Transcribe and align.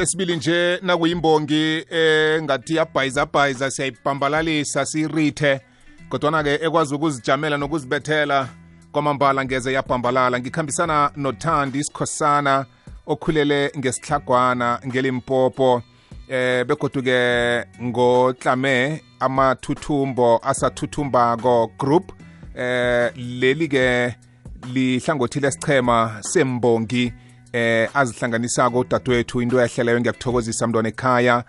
lesibili 0.00 0.36
nje 0.36 0.78
nakuyimbongi 0.82 1.84
engathi 1.90 2.74
yabhayizabhayiza 2.76 3.70
siyayibhambalalisa 3.70 4.86
siyirithe. 4.86 5.60
Kodwana-ke 6.08 6.54
ekwazi 6.54 6.94
ukuzijamela 6.94 7.56
nokuzibethela 7.56 8.48
kwamambala 8.92 9.44
ngeze 9.44 9.72
yabhambalala. 9.72 10.40
Ngikhambisana 10.40 11.10
nothandi 11.16 11.84
sikhosana 11.84 12.66
okhulele 13.06 13.72
ngesihlagwana 13.78 14.80
ngelimpopo. 14.86 15.82
Eh 16.28 16.64
begodu-ke 16.66 17.20
ngotlame 17.82 19.02
amathuthumbo 19.20 20.40
asathuthumbako 20.42 21.70
group. 21.78 22.12
Eh 22.56 23.12
leli-ke 23.16 24.14
lihlangothi 24.72 25.40
lesichema 25.40 26.18
sembongi. 26.20 27.12
Eh 27.52 27.88
azihlanganisako 27.94 28.78
udadewethu 28.78 29.42
into 29.42 29.60
yahleleyo 29.60 30.00
ngiyakuthokozisa 30.00 30.66
mntwana 30.66 30.88
ekhaya. 30.88 31.44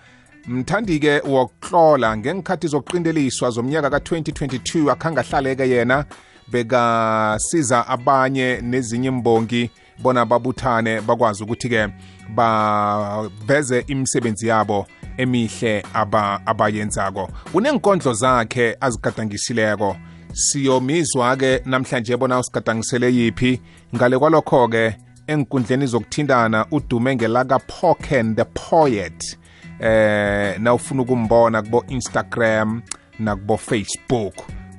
Mthandi-ke 0.48 1.22
wokuhlola 1.28 2.18
ngengikhathi 2.18 2.68
zokuqindeliswa 2.68 3.50
zomnyaka 3.50 3.90
ka-2022 3.90 4.92
akhange 4.92 5.20
ahlale-ke 5.20 5.70
yena. 5.70 6.06
Bekasiza 6.52 7.88
abanye 7.88 8.62
nezinye 8.62 9.08
imbongi 9.08 9.70
bona 10.00 10.26
babuthane 10.26 11.02
bakwazi 11.02 11.44
ukuthi-ke 11.44 11.88
baveze 12.36 13.80
imisebenzi 13.88 14.48
yabo 14.48 14.88
emihle 15.18 15.84
aba 15.94 16.42
abayenzako. 16.46 17.30
Unenkondlo 17.54 18.14
zakhe 18.14 18.78
azigadangisileko. 18.82 19.96
Siyomizwa-ke 20.34 21.62
namhlanje 21.66 22.18
bona 22.18 22.40
usigadangisele 22.40 23.14
yiphi. 23.14 23.62
Ngale 23.96 24.18
kwalokho-ke 24.18 24.96
enkundleni 25.32 25.86
zokuthindana 25.86 26.66
udume 26.72 27.16
ngelaka 27.16 27.60
Pocken 27.60 28.36
the 28.36 28.46
Poet. 28.46 29.38
Eh 29.80 30.60
nawufuna 30.60 31.02
ukumbona 31.02 31.62
kubo 31.62 31.86
Instagram 31.88 32.82
nakubo 33.20 33.58
Facebook. 33.58 34.34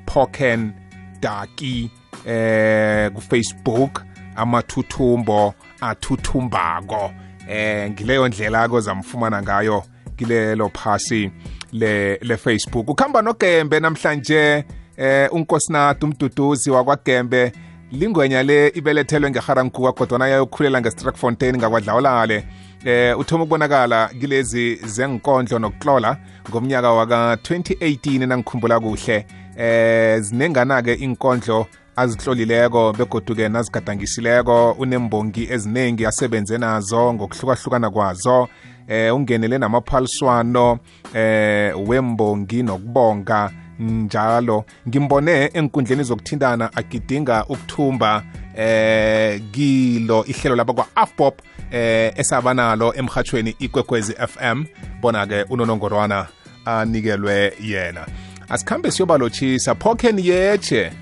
Pocken 0.06 0.72
Daki 1.20 1.90
eh 2.26 3.10
ku 3.10 3.20
Facebook 3.20 4.02
amathuthumbo 4.36 5.54
athuthumbako 5.80 7.12
eh 7.48 7.90
ngileyo 7.90 8.28
ndlela 8.28 8.68
kozamfumana 8.68 9.42
ngayo 9.42 9.84
kilelo 10.16 10.68
phasi 10.68 11.30
le 11.72 12.18
le 12.22 12.36
Facebook. 12.36 12.88
Ukhamba 12.88 13.22
nogembe 13.22 13.80
namhlanje 13.80 14.64
eh 14.96 15.28
unkosinato 15.32 16.06
umduduzi 16.06 16.70
wakwagembe 16.70 17.52
lingwenya 17.92 18.42
le 18.42 18.68
ibelethelwe 18.68 19.30
ngeharankuwa 19.30 19.92
kodwana 19.92 20.28
yayokhulela 20.28 20.80
ngestrackfontein 20.80 21.56
ngakwadlawulale. 21.56 22.44
Eh 22.84 23.18
uthoma 23.18 23.44
ukubonakala 23.44 24.08
kilezi 24.20 24.74
zenkondlo 24.74 25.58
nokutlola 25.58 26.16
ngomnyaka 26.50 26.92
waka-2018 26.92 28.26
nangikhumbula 28.26 28.80
kuhle. 28.80 29.26
Eh 29.56 30.20
zinengana-ke 30.20 30.94
inkondlo 30.94 31.66
azihlolileko 31.96 32.92
begodu-ke 32.92 33.48
nazigadangisileko 33.48 34.72
unembongi 34.72 35.48
eziningi 35.50 36.06
asebenze 36.06 36.58
nazo 36.58 37.14
ngokuhlukahlukana 37.14 37.90
kwazo. 37.90 38.48
Eh 38.88 39.14
ungenele 39.14 39.58
namaphaliswano 39.58 40.78
eh 41.14 41.88
wembongi 41.88 42.62
nokubonga. 42.62 43.50
Njalo. 43.78 44.64
Ngimbone 44.88 45.50
enkundleni 45.54 46.02
zokuthintana 46.02 46.70
agidinga 46.76 47.44
ukuthumba 47.44 48.22
eh 48.56 49.40
kilo 49.52 50.24
ihlelo 50.24 50.56
lapha 50.56 50.72
kwa-afpop 50.72 51.40
eh 51.70 52.12
esabanalo 52.16 52.94
emhathweni 52.94 53.56
ikwekwezi 53.58 54.12
FM 54.12 54.64
bona 55.00 55.26
ke 55.26 55.44
unonongorwana 55.50 56.26
anikelwe 56.64 57.52
yena. 57.60 58.06
Asikhambe 58.48 58.90
siyobalotshisa 58.90 59.74
phoken 59.74 60.18
yeche 60.18 60.92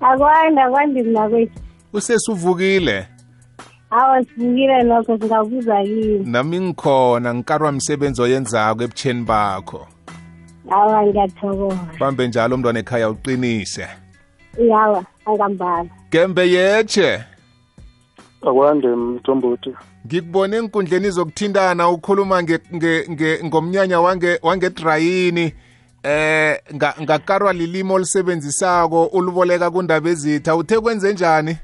akwandi 0.00 0.60
akwandi 0.60 1.02
mina 1.02 1.28
kwethu 1.28 1.60
usesuvukile? 1.92 3.06
Awa 3.90 4.24
sivukile 4.24 4.82
nokho 4.82 5.18
singabuza 5.18 5.82
kini 5.82 6.18
nami 6.18 6.60
ngikhona 6.60 7.34
ngikarwa 7.34 7.72
msebenzi 7.72 8.22
oyenzako 8.22 8.82
ebutheni 8.82 9.22
bakho. 9.22 9.86
Awa 10.70 11.06
ngiyathokoza. 11.06 11.78
Bambe 12.00 12.28
njalo 12.28 12.56
mntwana 12.56 12.78
ekhaya 12.78 13.10
uqinise. 13.10 13.86
Yawa 14.58 15.04
angambala. 15.26 15.88
Gembe 16.10 16.50
yeche 16.50 17.24
akwande 18.42 18.88
mthombothi. 18.88 19.70
Ngikubone 20.06 20.56
enkundleni 20.56 21.10
zokuthintana 21.10 21.88
ukhuluma 21.88 22.42
nge, 22.42 22.58
nge, 22.74 23.06
nge, 23.10 23.40
ngomnyanya 23.44 24.00
wange 24.00 24.38
wangedrayini. 24.42 25.54
Eh 26.02 26.58
nga- 26.74 26.94
ngakarwa 27.02 27.52
lilimi 27.52 27.92
olisebenzisako 27.92 29.06
uliboleka 29.06 29.70
kundaba 29.70 30.10
ezitha. 30.10 30.56
Uthe 30.56 30.80
kwenze 30.80 31.12
njani? 31.12 31.56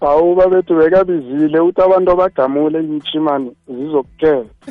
Hawu 0.00 0.34
babethu 0.34 0.74
bekabizile. 0.76 1.60
Uthi 1.60 1.80
abantu 1.82 2.10
abagamule 2.10 2.78
imchimani 2.80 3.52
zizokukela 3.68 4.44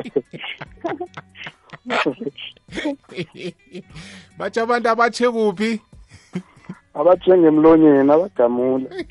batsho 4.38 4.62
abantu 4.62 4.88
abatshe 4.88 5.28
kuphi? 5.30 5.80
Abathenge 6.94 7.46
emlonyeni 7.48 8.12
abagamule 8.12 9.06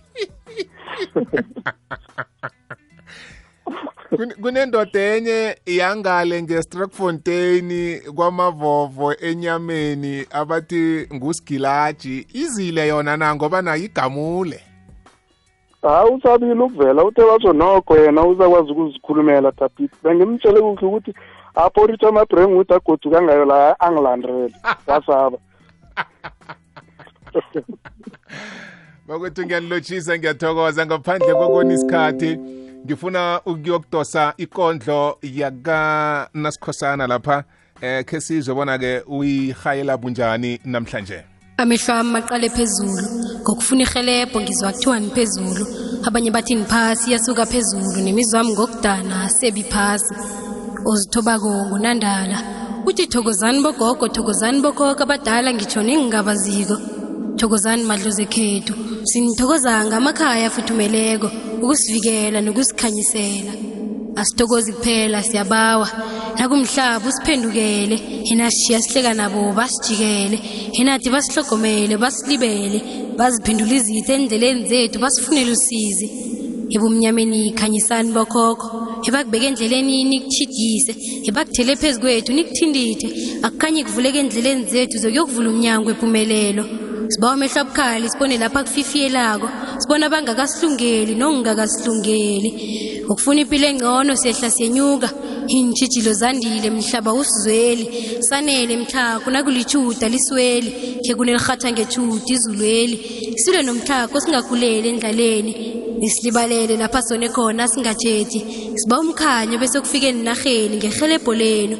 Kun- 4.09 4.35
kunendoda 4.41 4.99
enye 4.99 5.57
yangale 5.65 6.43
ngestrackfontein 6.43 8.01
kwamavovo 8.15 9.13
enyameni 9.13 10.25
abathi 10.31 11.07
ngusigilaji 11.13 12.27
izile 12.33 12.87
yona 12.87 13.17
na 13.17 13.35
ngoba 13.35 13.61
nayo 13.61 13.83
igamule. 13.85 14.61
Hawu 15.81 16.15
usabile 16.15 16.53
ukuvela 16.53 17.03
uthe 17.03 17.21
batsho 17.21 17.53
nokho 17.53 17.97
yena 17.97 18.25
uzakwazi 18.25 18.71
ukuzikhulumela 18.71 19.51
tapit 19.51 19.91
bengimtshele 20.03 20.61
kuhle 20.61 20.87
ukuthi 20.87 21.13
apho 21.55 21.87
rithi 21.87 22.05
amabhreng 22.05 22.53
ukuthi 22.53 22.73
agoduka 22.73 23.21
ngayo 23.21 23.45
la 23.45 23.79
angilandrele 23.79 24.53
wasaba. 24.87 25.37
Bakwethu 29.07 29.45
ngiyanilotshisa 29.45 30.17
ngiyathokoza. 30.17 30.85
Ngaphandle 30.85 31.33
kokona 31.33 31.73
isikhathi 31.73 32.39
ngifuna 32.85 33.41
ukuyokudosa 33.45 34.33
ikondlo 34.37 35.17
yakanasikhosana 35.21 37.07
lapha 37.07 37.43
eh 37.81 38.05
khe 38.05 38.21
sizwe 38.21 38.55
bona-ke 38.55 39.03
uyihayela 39.07 39.97
bunjani 39.97 40.59
namhlanje? 40.65 41.28
Amehlo 41.61 41.93
ami 41.93 42.11
maqale 42.15 42.49
phezulu. 42.49 43.03
Ngokufuna 43.41 43.81
irhelebho 43.83 44.37
ngizwa 44.41 44.71
kuthiwa 44.73 44.99
niphezulu 44.99 45.63
abanye 46.07 46.31
bathi 46.31 46.55
niphasi 46.55 47.09
iyasuka 47.09 47.45
phezulu. 47.51 47.99
Nemizwa 48.05 48.45
ngokudana 48.45 49.29
sebi 49.37 49.63
phasi. 49.63 50.13
Ozithobako 50.89 51.49
ngunandala 51.67 52.37
uthi 52.87 53.05
thokozani 53.07 53.59
bogogo 53.65 54.07
thokozani 54.07 54.61
bokhokho 54.63 55.03
abadala 55.03 55.53
ngitsho 55.53 55.81
ningingabaziko 55.83 56.75
thokozani 57.37 57.83
madlozi 57.83 58.23
ekhethu. 58.27 58.73
Sinithokoza 59.09 59.85
ngamakhaya 59.85 60.47
afuthumeleko 60.47 61.27
ukusivikela 61.63 62.39
nokusikhanyisela 62.41 63.51
asithokozi 64.21 64.73
kuphela 64.73 65.23
siyabawa. 65.23 65.87
Nakumhlaba 66.37 67.09
usiphendukele. 67.09 67.95
Yena 68.27 68.51
sishiya 68.51 68.81
sihleka 68.81 69.13
nabo 69.13 69.53
basijikele. 69.53 70.37
Yenathi 70.77 71.09
basihlogomele 71.09 71.97
basilibele. 71.97 72.79
Baziphendula 73.17 73.73
izitha 73.79 74.13
endleleni 74.13 74.67
zethu 74.69 74.99
basifunele 74.99 75.51
usizi. 75.51 76.07
Ebumnyameni 76.75 77.53
khanyisani 77.59 78.11
bokhokho. 78.17 78.67
Ebakubeka 79.07 79.45
endleleni 79.51 80.03
nikuchidise 80.09 80.93
ebakuthele 81.27 81.75
phezu 81.81 81.99
kwethu 82.01 82.31
nikuthindithe. 82.33 83.07
Akukhanye 83.45 83.83
kuvuleka 83.83 84.19
endleleni 84.23 84.65
zethu 84.71 84.97
zokuyokuvula 85.01 85.49
umnyango 85.49 85.87
wempumelelo. 85.89 86.63
Sibawa 87.11 87.33
amehlo 87.33 87.61
abukhali 87.61 88.09
sibone 88.09 88.37
lapha 88.37 88.63
kufifiyelako 88.63 89.47
sibona 89.79 90.05
abangakasilungeli 90.05 91.13
nokungakasilungeli 91.15 92.49
ukufuna 93.09 93.41
impilo 93.41 93.67
engcono 93.67 94.11
siyehla 94.21 94.49
siyenyuka 94.55 95.09
iintshijilo 95.49 96.13
zandile 96.13 96.69
mhlaba 96.69 97.13
usizweli. 97.13 97.85
Sanele 98.19 98.77
mtlhago 98.77 99.31
nakulichuda 99.31 100.09
lisweli. 100.09 100.69
Khe 101.03 101.15
kunelirhatha 101.15 101.71
ngechuda 101.71 102.33
izulweli. 102.35 102.97
Silwe 103.35 103.63
nomtlhago 103.63 104.19
singakhuleli 104.19 104.89
endlaleni. 104.89 105.53
Nisilibalele 105.99 106.77
lapha 106.77 107.01
sone 107.01 107.29
khona 107.29 107.67
singajethi 107.67 108.39
siba 108.75 108.99
umkhanyo 108.99 109.57
bese 109.57 109.81
kufike 109.81 110.07
enarheni 110.09 110.77
ngerhelebho 110.77 111.33
lenu. 111.33 111.77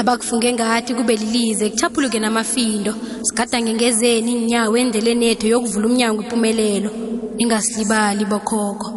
Abakufunge 0.00 0.52
ngathi 0.52 0.94
kube 0.94 1.16
lilize 1.16 1.70
kuchaphuluke 1.70 2.18
namafindo. 2.18 2.94
Sigadange 3.22 3.74
ngezeni 3.74 4.32
inyawo 4.32 4.76
endeleni 4.76 5.26
ethu 5.26 5.46
yokuvula 5.46 5.86
umnyango 5.86 6.22
impumelelo 6.22 6.90
ningasilibali 7.36 8.24
bokhokho 8.24 8.90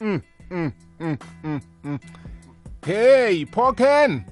mm, 0.00 0.20
mm, 1.00 1.16
mm. 1.84 1.98
hey 2.86 3.44
phoken. 3.46 4.22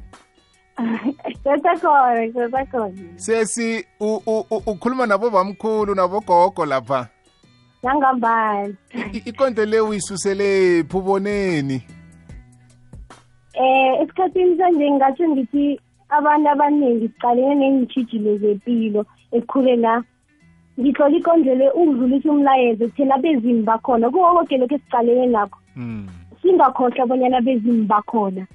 Sesekhona 1.44 2.32
sesekhona 2.32 2.92
sesi 3.16 3.84
u- 4.00 4.22
u- 4.26 4.46
u- 4.50 4.62
ukhuluma 4.66 5.06
nabo 5.06 5.30
bamkhulu 5.30 5.94
nabogogo 5.94 6.66
lapha. 6.66 7.08
Nangambani 7.82 8.76
I- 9.12 9.22
ikondlo 9.26 9.64
le 9.64 9.80
uyisusele 9.80 10.84
phuboneni 10.84 11.82
eh 13.54 14.00
esikhathini 14.02 14.56
sanje 14.58 14.90
ngingatsho 14.90 15.28
ngithi 15.28 15.80
abantu 16.08 16.48
abaningi 16.48 17.08
sicalene 17.08 17.54
neentshijilo 17.54 18.38
zempilo 18.38 19.06
ekukhuleni 19.32 19.86
la 20.76 20.82
ngihlola 20.84 21.16
ikondlo 21.16 21.54
le 21.54 21.70
ukudlulisa 21.70 22.30
umlayezo 22.32 22.88
thina 22.88 23.18
bezimu 23.18 23.62
bakhona 23.62 24.10
kuwo 24.10 24.32
koke 24.34 24.56
lokhu 24.58 24.74
esicalene 24.74 25.26
nakho 25.26 25.58
mm. 25.76 26.06
singakhohlwa 26.42 27.02
abonyana 27.04 27.40
bezimu 27.40 27.84
bakhona 27.84 28.46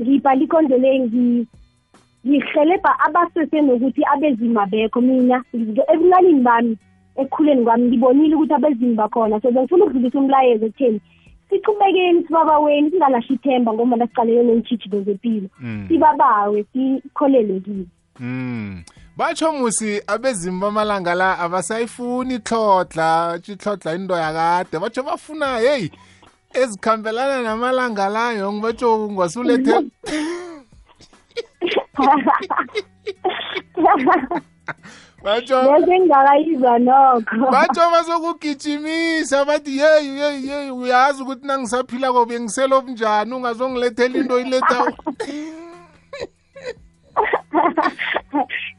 ngibhala 0.00 0.42
ikondlo 0.42 0.78
le 0.78 0.98
ngi- 0.98 1.46
ngihelebha 2.26 2.98
abasesenokuthi 3.06 4.02
abezimu 4.12 4.60
abekho 4.60 5.00
mina 5.00 5.42
ngi- 5.54 5.84
ebuncanini 5.92 6.40
bami 6.40 6.76
ekukhuleni 7.16 7.64
kwami 7.64 7.84
ngibonile 7.88 8.34
ukuthi 8.34 8.54
abezimu 8.54 8.94
bakhona 8.94 9.40
so 9.40 9.50
bengifuna 9.50 9.84
ukudlulisa 9.84 10.18
umlayezo 10.18 10.66
ekutheni 10.66 11.00
sichubekeni 11.50 12.22
sibabaweni 12.26 12.90
singalahli 12.90 13.34
ithemba 13.34 13.72
ngoba 13.72 14.06
sicalene 14.06 14.42
neentshijilo 14.42 15.00
zempilo 15.02 15.48
Mm. 15.60 15.84
sibabawe 15.88 16.64
sikholelwe 16.72 17.60
kibo 17.60 17.84
Mm. 18.20 18.82
Batsho 19.16 19.52
musi 19.52 20.00
abezimu 20.06 20.60
bamalanga 20.60 21.14
la 21.14 21.38
abasayifuni 21.38 22.34
ihlodla 22.34 23.32
batsho 23.32 23.52
ihlodla 23.52 23.94
into 23.94 24.14
yakade. 24.14 24.78
Batsho 24.78 25.02
bafuna 25.02 25.58
heyi 25.58 25.92
ezikhambelana 26.54 27.42
namalanga 27.42 28.08
layo 28.08 28.52
ngibatsho 28.52 28.98
ngwasulethe 29.10 29.74
batsho 35.24 35.56
bese 35.62 36.00
ngingakayizwa 36.00 36.78
nokho. 36.78 37.50
batsho 37.50 37.90
bazokugijimisa 37.92 39.44
bathi 39.44 39.78
yeyi 39.78 40.18
yeyi 40.18 40.48
yeyi 40.48 40.70
uyazi 40.70 41.22
ukuthi 41.22 41.46
nangisaphila 41.46 42.12
kobe 42.12 42.40
ngiselobunjani? 42.40 43.34
Ungazongilethela 43.34 44.18
into 44.18 44.40
iletha 44.40 44.92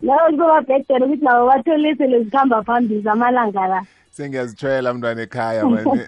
loko 0.01 0.25
kuzoba 0.29 0.61
bhedere 0.61 1.05
ukuthi 1.05 1.23
nabo 1.23 1.47
bathole 1.47 1.95
sele 1.95 2.23
zikhamba 2.23 2.63
phambili 2.63 3.01
zamalanga 3.01 3.67
la. 3.67 3.85
Sengiyazithwela 4.11 4.93
mntwana 4.93 5.21
ekhaya 5.21 5.65
mani 5.65 6.01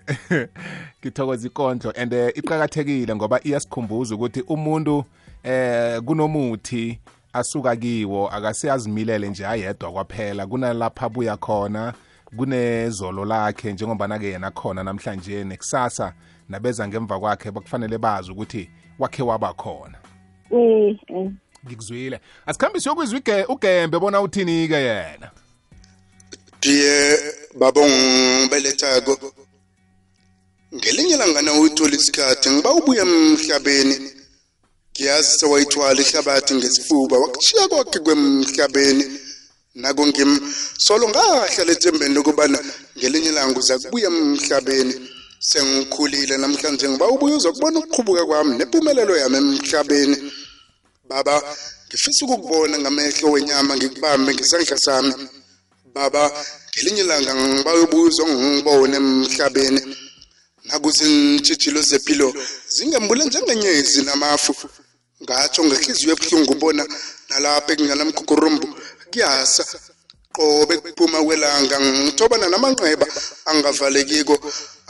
ngithokoza 1.02 1.48
ikondlo 1.48 1.92
and 1.98 2.14
eh, 2.14 2.32
iqakathekile 2.36 3.16
ngoba 3.16 3.40
iyasikhumbuza 3.44 4.16
ukuthi 4.16 4.42
umuntu 4.42 5.04
eh 5.44 6.02
kunomuthi 6.02 7.00
asuka 7.34 7.76
kiwo 7.76 8.30
akaseyazimilele 8.30 9.30
nje 9.30 9.48
ayedwa 9.48 9.92
kwaphela. 9.92 10.48
Kunalapha 10.48 11.06
abuya 11.06 11.38
khona 11.38 11.94
kunezolo 12.38 13.26
lakhe 13.26 13.74
njengobana-ke 13.74 14.26
yena 14.26 14.52
khona 14.52 14.84
namhlanje 14.84 15.44
nekusasa 15.44 16.14
nabeza 16.50 16.88
ngemva 16.88 17.20
kwakhe 17.20 17.52
bakufanele 17.52 17.98
bazi 17.98 18.32
ukuthi 18.32 18.70
wakhe 19.00 19.24
waba 19.24 19.54
khona. 19.54 19.98
Eh 20.52 20.98
eh. 21.08 21.32
Ngikuzwile. 21.66 22.20
Asikhambe 22.46 22.80
siyokwizwa 22.80 23.48
ugembe 23.50 24.00
bona 24.00 24.22
uthini-ke 24.22 24.76
yena? 24.76 25.32
Diye 26.62 27.20
babongibelethako 27.60 29.34
ngelinye 30.76 31.18
langana 31.18 31.54
uyithola 31.54 31.96
isikhathi 31.96 32.50
ngiba 32.50 32.74
ubuya 32.74 33.02
emhlabeni. 33.02 33.96
Ngiyazi 34.92 35.32
sewayithwala 35.40 36.02
ihlabathi 36.02 36.54
ngesifuba 36.56 37.16
wakushiya 37.18 37.68
kwakhe 37.68 38.00
kwemhlabeni. 38.00 39.06
Nako 39.76 40.08
ngim 40.08 40.32
solo 40.78 41.10
ngahlala 41.10 41.72
ethembeni 41.72 42.16
lokubana 42.16 42.60
ngelinye 42.98 43.32
langa 43.32 43.60
uza 43.60 43.80
kubuya 43.80 44.08
emhlabeni. 44.08 44.94
Sengikhulile 45.40 46.38
namhlanje 46.38 46.90
ngiba 46.90 47.08
ubuye 47.08 47.36
uzokubona 47.36 47.80
ukuqhubuka 47.80 48.26
kwami 48.26 48.52
nempumelelo 48.58 49.14
yami 49.18 49.38
emhlabeni 49.38 50.18
baba 51.10 51.36
ngifisa 51.88 52.26
ukukubona 52.26 52.76
ngamehlo 52.80 53.28
wenyama 53.34 53.72
ngikubambe 53.78 54.30
ngesandla 54.34 54.78
sami. 54.86 55.14
Baba 55.96 56.24
ngelinye 56.72 57.02
ilanga 57.06 57.32
ngibayobuzwa 57.36 58.24
ngibone 58.30 58.96
emhlabeni. 59.02 59.82
Nakuzintshijilo 60.68 61.82
zempilo 61.90 62.28
zingembule 62.76 63.24
njengenyezi 63.26 64.00
namafu 64.08 64.54
ngatsho 65.24 65.62
ngehliziyo 65.66 66.12
ebuhlungu 66.14 66.52
ubona 66.58 66.84
nalapha 67.30 67.70
ekunganamgugurumbu 67.74 68.68
kuyasa. 69.12 69.64
Qobe 70.36 70.76
kuphuma 70.84 71.20
kwelanga 71.26 71.76
ngithobana 71.80 72.46
namanxeba 72.50 73.06
angavalekiko 73.50 74.36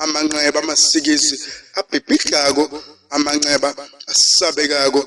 amanxeba 0.03 0.59
amasikizi 0.63 1.35
abhibhidlako 1.79 2.63
amanxeba 3.15 3.69
asabekako. 4.11 5.01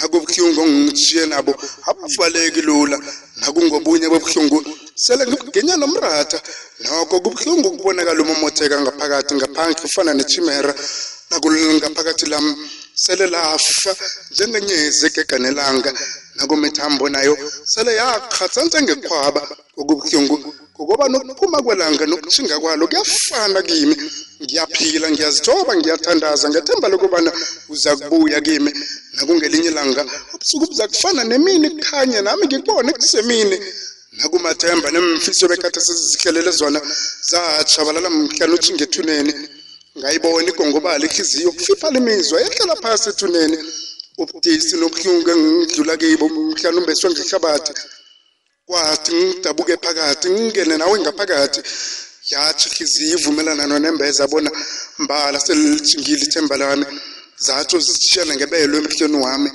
Nakubuhlungu 0.00 0.62
ngitshiye 0.66 1.24
nabo 1.26 1.52
abuvaleki 1.88 2.62
lula. 2.68 2.96
Nakungobunye 3.40 4.06
bobuhlungu 4.12 4.58
sele 4.94 5.22
ngibuginya 5.26 5.74
nomratha. 5.76 6.38
Nokho 6.82 7.16
kubuhlungu 7.22 7.68
ukubonakala 7.68 8.20
umomotheka 8.22 8.76
ngaphakathi 8.80 9.32
ngaphandle 9.34 9.84
ufana 9.88 10.12
nechimera 10.14 10.72
nakulngaphakathi 11.30 12.26
lam 12.32 12.46
sele 13.02 13.26
lafa 13.34 13.92
njengenyezi 14.32 15.06
egeganelanga 15.08 15.90
nakumithambo 16.36 17.04
nayo 17.14 17.34
sele 17.72 17.92
yaqhatsa 18.00 18.60
njengekhwaba 18.64 19.42
okubuhlungu 19.80 20.36
ngoba 20.82 21.04
nokuphuma 21.08 21.58
kwelanga 21.64 22.04
nokutshinga 22.06 22.56
kwalo 22.62 22.84
kuyafana 22.90 23.60
kimi. 23.68 23.96
Ngiyaphila 24.42 25.06
ngiyazithoba 25.10 25.72
ngiyathandaza 25.76 26.46
ngethemba 26.50 26.86
lokubana 26.92 27.30
uza 27.72 27.92
kubuya 27.96 28.40
kimi. 28.46 28.70
Nakungelinye 29.16 29.68
ilanga 29.72 30.02
ubusuku 30.34 30.64
buza 30.70 30.88
kufana 30.92 31.22
nemini 31.30 31.66
kukhanye 31.74 32.18
nami 32.26 32.44
ngikubone 32.46 32.90
kusemini. 32.92 33.56
Nakumathemba 34.18 34.88
nemfiso 34.90 35.44
bekade 35.50 35.80
sezizihlelele 35.86 36.50
zona 36.60 36.80
zatshabalala 37.30 38.08
mhlana 38.10 38.54
utshinga 38.56 38.84
ethuneni. 38.88 39.32
Ngayibona 39.98 40.48
igongobala 40.52 41.04
ihliziyo 41.08 41.52
kufipha 41.56 41.88
lemizwa 41.94 42.36
yehlala 42.42 42.74
phasi 42.82 43.06
ethuneni. 43.12 43.58
Ubudisi 44.22 44.74
nobuhlungu 44.76 45.28
engidlula 45.34 45.94
kibo 46.00 46.26
mhlana 46.28 46.78
umbeswe 46.80 47.08
ngehlabathi. 47.10 47.72
Kwathi 48.70 49.14
ngidabuke 49.14 49.76
phakathi 49.84 50.30
ngingene 50.30 50.76
nawe 50.76 50.96
ngaphakathi. 51.00 51.60
Yathi 52.30 52.68
ihliziyo 52.68 53.18
ivumelana 53.18 53.66
nonembeza 53.66 54.24
bona 54.30 54.50
mbala 55.02 55.38
selitshingile 55.40 56.22
ithemba 56.26 56.56
lami. 56.62 56.86
Zatsho 57.44 57.78
zishiyana 57.86 58.34
ngebelo 58.36 58.74
emhlweni 58.78 59.18
wami. 59.24 59.50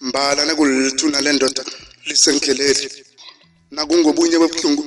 Mbala 0.00 0.44
nakulithuna 0.44 1.20
lendoda 1.24 1.62
lisendleleni. 2.06 2.86
Nakungobunye 3.74 4.36
bobuhlungu 4.42 4.84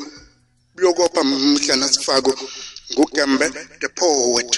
buyokopha 0.75 1.24
mhla 1.24 1.75
nasifako 1.75 2.32
ngugembe 2.92 3.48
the 3.82 3.89
poet. 4.00 4.51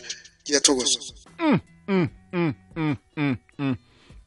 Ngiyathokoza. 0.44 1.00
Mm, 1.40 1.60
mm, 1.88 2.96
mm. 3.58 3.76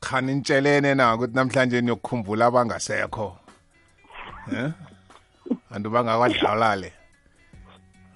khani 0.00 0.34
nitshelene 0.34 0.94
na 0.94 1.14
ukuthi 1.14 1.34
namhlanje 1.34 1.80
niyokukhumbula 1.80 2.46
abangasekho. 2.46 3.47
Eh 4.52 4.70
antu 5.70 5.90
bangakwadlalale 5.90 6.92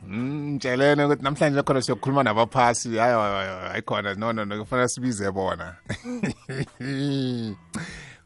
Mm, 0.08 0.54
ntshelene 0.54 1.04
ukuthi 1.04 1.22
namhlanje 1.22 1.62
khona 1.62 1.82
siyokhuluma 1.82 2.22
nabaphasi. 2.22 2.96
Hayi 2.98 3.14
ayikhona 3.72 4.14
no 4.14 4.32
no 4.32 4.44
no 4.44 4.64
kufanele 4.64 4.88
sibize 4.88 5.30
bona. 5.30 5.76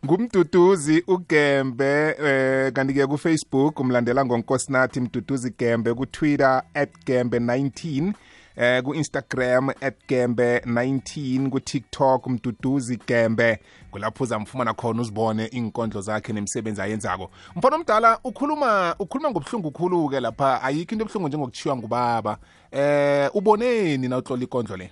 Ngumduduzi 0.05 1.05
ugembe 1.07 2.17
eh 2.19 2.73
kanti 2.73 2.95
ke 2.95 3.07
ku 3.07 3.19
Facebook 3.19 3.81
umlandela 3.81 4.25
ngonkosinathi 4.25 5.01
mduduzi 5.01 5.51
gembe 5.59 5.95
ku 5.95 6.07
Twitter 6.07 6.63
@gembe19 6.75 8.13
eh 8.57 8.83
ku 8.83 8.95
Instagram 8.95 9.69
@gembe19 10.09 11.49
ku 11.51 11.61
TikTok 11.61 12.27
mduduzi 12.27 12.99
gembe 13.07 13.59
kulapho 13.91 14.25
uzamfumana 14.25 14.75
khona 14.75 15.01
uzibone 15.03 15.47
inkondlo 15.47 16.01
zakhe 16.01 16.33
nemisebenzi 16.33 16.81
ayenzako. 16.83 17.31
Mfana 17.57 17.77
omdala 17.77 18.19
ukhuluma 18.25 18.95
ukhuluma 18.99 19.31
ngobuhlungu 19.31 19.71
khulu 19.71 20.09
ke 20.09 20.21
lapha. 20.21 20.63
Ayikho 20.63 20.93
into 20.95 21.05
ebuhlungu 21.05 21.29
njengokuchiywa 21.29 21.77
ngubaba. 21.77 22.39
Eh 22.73 23.31
uboneni 23.35 24.09
na 24.09 24.17
utlola 24.19 24.43
ikondlo 24.43 24.77
le? 24.77 24.91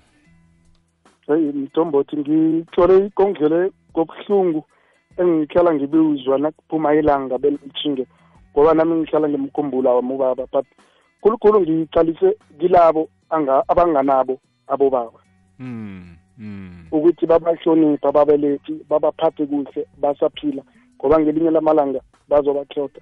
Heyi 1.27 1.53
mtombothi 1.53 2.17
ngithole 2.17 3.07
ikongele 3.07 3.73
kobuhlungu 3.93 4.65
engihlala 5.17 5.75
ngibuzwa 5.75 6.39
nakuphuma 6.39 6.95
ilanga 6.95 7.39
belitshinge 7.39 8.07
ngoba 8.53 8.75
nami 8.75 8.95
ngihlala 8.95 9.29
ngimkhumbula 9.29 9.91
wami 9.91 10.13
ubaba 10.15 10.47
but 10.53 10.67
khulukhulu 11.23 11.61
ngicalise 11.61 12.37
kilabo 12.61 13.01
anga- 13.01 13.14
abanganabo 13.69 14.39
abobaba 14.67 15.21
mm 15.59 16.17
ukuthi 16.93 17.27
babahlonipha 17.27 18.09
ababelethi 18.09 18.75
babaphathe 18.91 19.47
kuhle 19.47 19.87
basaphila 20.03 20.63
ngoba 20.97 21.21
ngelinye 21.21 21.51
lamalanga 21.51 22.01
bazobakhloda 22.29 23.01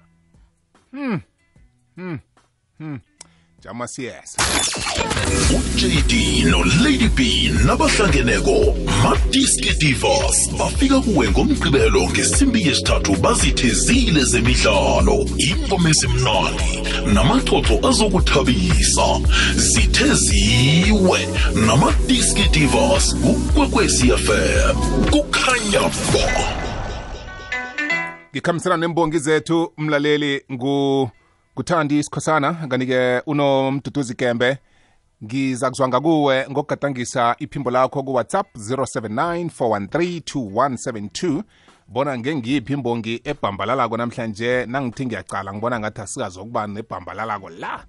Hmm. 0.93 1.19
Hmm. 1.95 2.19
Hmm. 2.77 2.99
Jama 3.63 3.87
siyeza. 3.87 4.37
uJD 5.55 6.13
noLady 6.51 7.09
B 7.09 7.51
nabahlangeneko 7.65 8.75
Madiski 9.03 9.73
Divas 9.79 10.49
bafika 10.59 10.99
kuwe 10.99 11.29
ngomgqibelo 11.29 12.09
ngesimbi 12.09 12.67
yesithathu 12.67 13.15
bazithezile 13.15 14.23
zemidlalo 14.23 15.25
ingoma 15.37 15.89
ezimnandi 15.89 16.73
namaxoxo 17.13 17.87
azokuthabisa 17.87 19.19
zitheziwe 19.55 21.19
namadiski 21.65 22.49
divas 22.49 23.15
kukwekwecfm 23.15 24.75
kukhanya 25.11 25.81
ba 26.13 26.27
Ngikhambisana 28.31 28.77
nembongi 28.77 29.19
zethu 29.19 29.73
umlaleli 29.77 30.41
ngu 30.51 31.09
kuthandi 31.55 31.99
isikhosana 31.99 32.53
kanike 32.53 33.21
unomduduzi 33.25 34.15
gembe 34.15 34.57
kuzwanga 35.61 35.99
kuwe 35.99 36.45
ngokugadangisa 36.49 37.35
iphimbo 37.39 37.71
lakho 37.71 38.03
ku-whatsapp 38.03 38.47
079 38.55 41.43
bona 41.87 42.17
ngengiyiphi 42.17 42.73
imbongi 42.73 43.21
ebhambalalako 43.23 43.97
namhlanje 43.97 44.65
nangithi 44.65 45.05
ngiyacala 45.05 45.53
ngibona 45.53 45.79
ngathi 45.79 46.01
asikazokuba 46.01 46.67
nebhambalalako 46.67 47.49
la. 47.49 47.85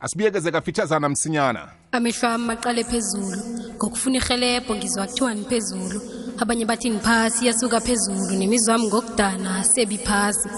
Asibuyekeze 0.00 0.50
kafitshazana 0.50 1.08
msinyana. 1.08 1.68
Amehlo 1.92 2.28
ami 2.28 2.44
maqale 2.44 2.84
phezulu. 2.84 3.38
Ngokufuna 3.76 4.16
irhelebho 4.16 4.76
ngizwa 4.76 5.06
kuthiwa 5.06 5.34
niphezulu 5.34 6.00
abanye 6.38 6.64
bathi 6.64 6.90
niphasi 6.90 7.46
yasuka 7.46 7.80
phezulu. 7.80 8.38
Nemizwa 8.38 8.78
ngokudana 8.78 9.64
sebi 9.64 9.98
phasi. 9.98 10.48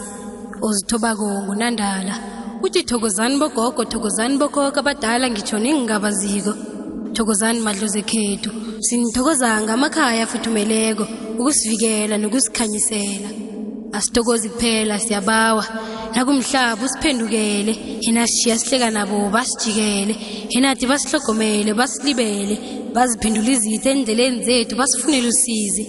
Ozithobako 0.63 1.43
ngunandala 1.43 2.19
uthi 2.63 2.83
thokozani 2.83 3.39
bogogo 3.39 3.85
thokozani 3.85 4.39
bokhokho 4.39 4.81
abadala 4.81 5.31
ngitsho 5.31 5.59
ningingabaziko 5.59 6.53
thokozani 7.15 7.61
madlozi 7.67 7.99
ekhethu 8.03 8.51
sinithokoza 8.87 9.49
ngamakhaya 9.63 10.23
afuthumeleko 10.25 11.05
ukusivikela 11.39 12.15
nokusikhanyisela. 12.19 13.29
Asithokozi 13.97 14.49
kuphela 14.49 14.99
siyabawa. 14.99 15.65
Nakumhlaba 16.15 16.85
usiphendukele 16.87 17.73
yena 18.05 18.27
sishiya 18.27 18.59
sihleka 18.59 18.91
nabo 18.91 19.31
basijikele. 19.35 20.15
Yenathi 20.53 20.87
basihlogomele 20.91 21.71
basilibele 21.81 22.55
baziphendula 22.95 23.51
izitho 23.55 23.89
endleleni 23.91 24.45
zethu 24.47 24.75
basifunele 24.81 25.29
usizi. 25.29 25.85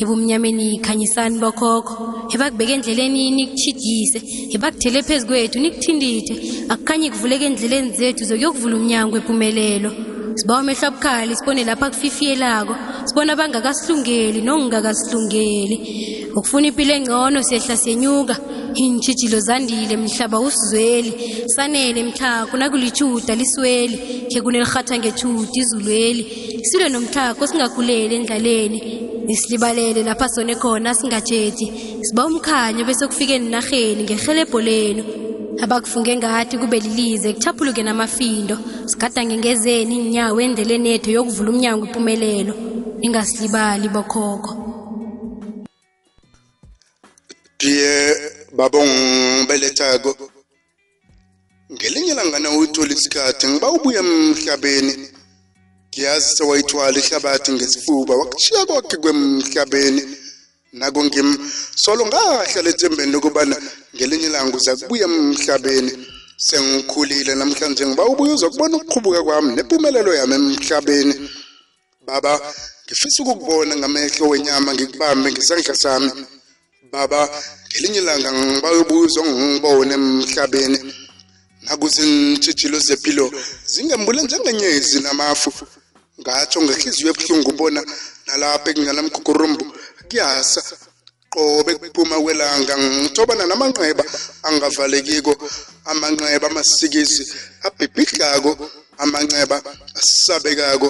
Ebumnyameni 0.00 0.78
khanyisani 0.84 1.38
bokhokho 1.38 1.94
ebakubeka 2.34 2.72
endleleni 2.76 3.30
nikutshidise 3.36 4.18
ebakuthele 4.54 5.02
phezu 5.02 5.26
kwethu 5.28 5.58
nikuthindithe. 5.60 6.34
Akukhanye 6.72 7.10
kuvuleka 7.12 7.44
endleleni 7.50 7.90
zethu 7.98 8.22
zokuyokuvula 8.28 8.74
umnyango 8.76 9.14
wempumelelo 9.16 9.90
sibawa 10.38 10.60
amehlo 10.60 10.86
abukhali 10.88 11.36
sibone 11.36 11.64
lapha 11.64 11.90
kufifiyelako 11.90 12.74
sibona 13.08 13.32
abangakasilungeli 13.32 14.40
nokungakasilungeli. 14.42 15.76
Ukufuna 16.36 16.66
impilo 16.68 16.94
engcono 16.94 17.42
siyehla 17.42 17.76
senyuka. 17.76 18.36
Iintshijilo 18.80 19.40
zandile 19.40 19.96
mhlaba 19.96 20.38
usizweli. 20.40 21.12
Sanele 21.46 22.02
mthako 22.02 22.56
nakulitshuda 22.56 23.34
lisweli. 23.34 23.96
Khe 24.30 24.40
kunelirhatha 24.40 24.98
ngethuda 24.98 25.56
izulweli. 25.62 26.22
Silwe 26.62 26.88
nomthako 26.88 27.46
singakhuleli 27.46 28.14
endlaleni 28.14 29.07
nisilibalele 29.28 30.02
lapha 30.02 30.28
sone 30.28 30.54
khona 30.54 30.94
singajethi 30.94 31.66
siba 32.06 32.26
umkhanyo 32.26 32.82
bese 32.88 33.06
kufike 33.06 33.34
enarheni 33.34 34.02
ngerhelebho 34.04 34.60
lenu. 34.60 35.04
Abakufunge 35.62 36.16
ngathi 36.16 36.58
kube 36.58 36.80
lilize 36.80 37.32
kuchaphuluke 37.32 37.82
namafindo. 37.82 38.56
Sigadange 38.86 39.36
ngezeni 39.36 39.94
iinyawo 39.96 40.40
endeleni 40.40 40.88
yethu 40.92 41.10
yokuvula 41.10 41.50
umnyango 41.50 41.84
impumelelo 41.86 42.54
ningasilibali 43.00 43.88
bokhokho. 43.94 44.52
Diye 47.58 47.94
babongibelethako 48.56 50.10
ngelinye 51.72 52.14
langana 52.14 52.48
uyithola 52.50 52.92
isikhathi 52.94 53.44
ngiba 53.48 53.68
ubuya 53.76 54.00
emhlabeni. 54.00 55.17
Ngiyazi 55.98 56.36
sewayithwala 56.36 56.98
ihlabathi 57.02 57.50
ngesifuba 57.52 58.12
wakushiya 58.20 58.66
kwakhe 58.68 58.96
kwemhlabeni. 59.02 60.02
Nako 60.78 61.00
ngim 61.04 61.28
solo 61.82 62.02
ngahlala 62.06 62.68
ethembeni 62.72 63.12
lokubana 63.14 63.56
ngelinye 63.94 64.26
ilanga 64.30 64.56
uza 64.58 64.72
kubuya 64.78 65.06
emhlabeni. 65.10 65.92
Sengikhulile 66.46 67.32
namhlanje 67.34 67.82
ngiba 67.86 68.04
ubuye 68.12 68.32
uzokubona 68.34 68.74
ukuqhubuka 68.76 69.20
kwami 69.26 69.50
nempumelelo 69.56 70.10
yami 70.18 70.34
emhlabeni. 70.38 71.14
Baba 72.06 72.32
ngifisa 72.84 73.18
ukukubona 73.22 73.72
ngamehlo 73.80 74.24
wenyama 74.32 74.70
ngikubambe 74.74 75.28
ngesandla 75.32 75.74
sami. 75.82 76.10
Baba 76.92 77.20
ngelinye 77.68 77.98
ilanga 78.02 78.30
ngibayobuza 78.32 79.20
ngibone 79.26 79.92
emhlabeni. 79.98 80.78
Nakuze 81.64 82.00
intshijilo 82.06 82.78
zempilo 82.86 83.26
zingembule 83.72 84.20
njengenyezi 84.22 84.96
namafu. 85.00 85.50
Ngatsho 86.20 86.58
ngehliziyo 86.62 87.10
ebuhlungu 87.12 87.50
ubona 87.54 87.80
nalapha 88.26 88.68
ekunganamgugurumbu 88.70 89.64
kuyasa. 90.08 90.60
Qobe 91.32 91.72
kuphuma 91.80 92.16
kwelanga 92.24 92.74
ngithobana 92.78 93.44
namanxeba 93.46 94.04
angavalekiko 94.46 95.32
amanxeba 95.90 96.46
amasikizi 96.50 97.22
abhibhidlako 97.66 98.50
amanxeba 99.02 99.56
asabekako. 99.98 100.88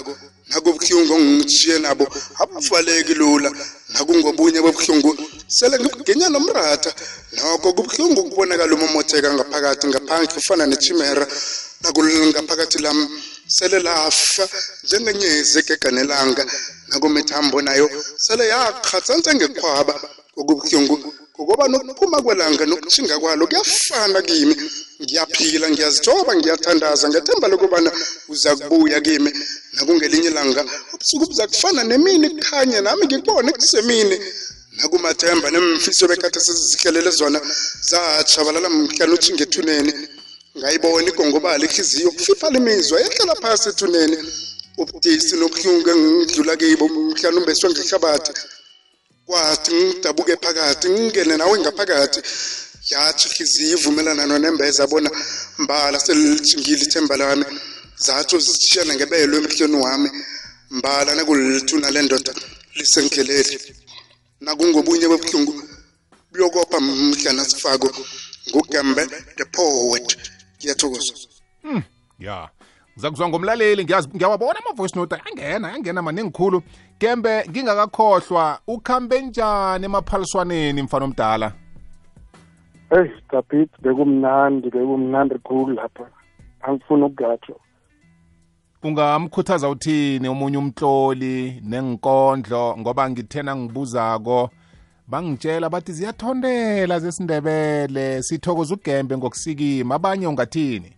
Nakubuhlungu 0.49 1.13
ongishiye 1.19 1.77
nabo 1.85 2.07
abuvaleki 2.41 3.15
lula. 3.21 3.51
Nakungobunye 3.93 4.61
bobuhlungu 4.65 5.11
sele 5.57 5.77
ngibugenya 5.79 6.29
nomratha. 6.29 6.91
Noko 7.35 7.69
kubuhlungu 7.77 8.21
kubonakala 8.31 8.73
umomotheka 8.75 9.29
ngaphakathi 9.35 9.85
ngaphandle 9.91 10.33
kufana 10.35 10.65
nechimera 10.67 11.25
ngaphakathi 11.83 12.79
lam 12.85 12.99
sele 13.57 13.79
lafa 13.87 14.45
njengenyezi 14.85 15.59
egeganelanga 15.61 16.45
nakumithambo 16.89 17.59
nayo. 17.67 17.87
Sele 18.25 18.45
yaqhatsantshe 18.53 19.33
ngekhwaba 19.35 19.95
okubuhlungu 20.41 20.97
ngoba 21.41 21.65
nokuphuma 21.71 22.19
kwelanga 22.25 22.65
nokutshinga 22.67 23.17
kwalo 23.23 23.43
kuyafana 23.51 24.19
kimi 24.29 24.55
ngiyaphila 25.03 25.67
ngiyazithoba 25.71 26.33
ngiyathandaza 26.37 27.07
ngethemba 27.09 27.47
lokubana 27.53 27.91
uza 28.33 28.51
kubuya 28.59 28.99
kimi 29.07 29.31
nakungelinye 29.75 30.29
ilanga 30.33 30.63
ubusuku 30.95 31.25
buza 31.31 31.45
kufana 31.51 31.81
nemini 31.91 32.27
kukhanye 32.35 32.79
nami 32.81 33.05
ngikubone 33.07 33.51
kusemini 33.59 34.17
nakumathemba 34.77 35.47
nemfiso 35.51 36.05
bekade 36.11 36.39
sizihlelele 36.45 37.11
zona 37.19 37.39
zatshabalala 37.91 38.69
mhlana 38.71 39.15
uthi 39.15 39.31
ngethuneni 39.35 39.93
ngayibona 40.59 41.09
igongobala 41.13 41.65
ihliziyo 41.69 42.11
kufifa 42.17 42.47
imizwa 42.59 42.97
yehlala 43.03 43.35
phasi 43.43 43.67
ethuneni. 43.73 44.19
Ubudisi 44.81 45.35
nobuhlungu 45.37 45.89
engidlula 45.95 46.55
kibo 46.61 46.85
mhlana 46.89 47.39
umbeswe 47.41 47.67
ngehlabathi. 47.71 48.33
Kwathi 49.27 49.75
ngidabuke 49.87 50.35
phakathi 50.43 50.87
ngingene 50.93 51.35
nawe 51.37 51.55
ngaphakathi. 51.63 52.21
Yathi 52.93 53.25
ihliziyo 53.29 53.77
ivumelana 53.79 54.25
nonembeza 54.27 54.85
bona 54.91 55.11
mbala 55.63 55.97
selithingile 56.05 56.83
ithemba 56.87 57.15
lami 57.21 57.47
zathu 58.07 58.35
zishiyana 58.45 58.93
ngebelo 58.95 59.35
emhlweni 59.41 59.77
wami. 59.85 60.11
Mbala 60.77 61.11
nakulithuna 61.15 61.89
le 61.95 62.01
ndoda 62.03 62.33
lisendleleni. 62.77 63.57
Nakungobunye 64.45 65.07
bobuhlungu 65.13 65.53
buyokopha 66.31 66.79
mhlana 66.81 67.43
sifako 67.51 67.89
ngugembe 68.49 69.03
the 69.37 69.45
poet 69.57 70.09
ngiyathokoza. 70.59 71.15
Ya. 72.19 72.49
Ngizakuzwa 72.97 73.29
ngomlaleli 73.29 73.85
ngiyazi- 73.85 74.15
ngiyawabona 74.17 74.59
ama-voice 74.67 74.97
note 74.99 75.17
angena 75.31 75.73
angena 75.75 76.03
maningi 76.03 76.31
khulu. 76.31 76.63
Kembe 76.99 77.45
ngingakakhohlwa 77.51 78.59
ukhambe 78.67 79.23
njani 79.23 79.85
emaphaliswaneni 79.85 80.83
mfana 80.83 81.05
omdala? 81.05 81.53
Eyi 82.91 83.11
david 83.33 83.69
bekumnandi 83.83 84.71
bekumnandi 84.71 85.35
khulu 85.39 85.75
lapha. 85.75 86.07
Angifuni 86.63 87.03
ukugatsho 87.03 87.57
ungamkhuthaza 88.83 89.69
uthini 89.69 90.29
omunye 90.29 90.57
umtloli 90.59 91.61
nenkondlo 91.65 92.77
ngoba 92.79 93.11
ngithena 93.11 93.57
ngibuzako 93.57 94.51
bangitshela 95.09 95.71
bathi 95.71 95.93
ziyathondela 95.93 96.99
zesindebele 96.99 98.23
sithokoza 98.23 98.75
ugembe 98.75 99.17
ngokusikima. 99.17 99.95
Abanye 99.95 100.27
ungathini? 100.27 100.93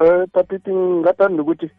Um 0.00 0.26
david 0.34 0.62
ngingathanda 0.68 1.42
ukuthi 1.42 1.70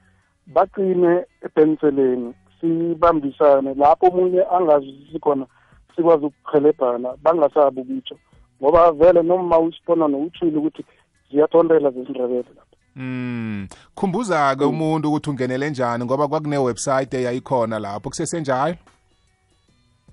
baqine 0.48 1.26
epenseleni 1.46 2.34
sibambisane 2.62 3.74
lapho 3.74 4.08
omunye 4.08 4.44
angazwisisi 4.52 5.20
khona 5.20 5.46
sikwazi 5.96 6.26
ukuhelebhana 6.26 7.10
bangasabi 7.24 7.82
ukutsho 7.82 8.16
ngoba 8.62 8.92
vele 8.92 9.24
noma 9.24 9.60
usibona 9.60 10.08
nowutshile 10.08 10.58
ukuthi 10.58 10.86
ziyathontela 11.32 11.92
zesindebele 11.92 12.38
lapho. 12.58 12.76
Mm. 12.96 13.68
Khumbuza 13.96 14.56
ke 14.56 14.64
umuntu 14.66 15.08
ukuthi 15.08 15.30
ungenele 15.30 15.70
njani 15.70 16.06
ngoba 16.06 16.28
kwakune 16.28 16.58
website 16.58 17.14
eyayikhona 17.14 17.80
lapho. 17.80 18.10
Kusesenjalo. 18.10 18.76